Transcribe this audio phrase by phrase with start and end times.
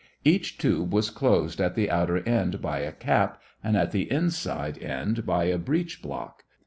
[0.23, 4.81] Each tube was closed at the outer end by a cap and at the inside
[4.81, 6.43] end by a breech block.